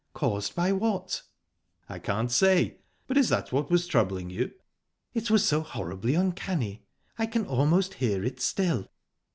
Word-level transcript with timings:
"Caused 0.15 0.55
by 0.55 0.71
what?" 0.71 1.21
"I 1.87 1.99
can't 1.99 2.31
say. 2.31 2.77
But 3.05 3.17
is 3.19 3.29
that 3.29 3.51
what 3.51 3.69
was 3.69 3.85
troubling 3.85 4.31
you?" 4.31 4.51
"It 5.13 5.29
was 5.29 5.45
so 5.45 5.61
horribly 5.61 6.15
uncanny. 6.15 6.87
I 7.19 7.27
can 7.27 7.45
almost 7.45 7.93
hear 7.93 8.23
it 8.23 8.39
still." 8.41 8.87